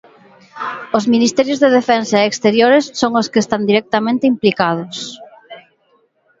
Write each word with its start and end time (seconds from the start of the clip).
Os 0.97 1.05
ministerios 1.13 1.59
de 1.63 1.73
Defensa 1.79 2.15
e 2.19 2.29
Exteriores 2.31 2.85
son 2.99 3.11
os 3.21 3.27
que 3.31 3.41
están 3.45 3.61
directamente 3.69 4.29
implicados. 4.33 4.97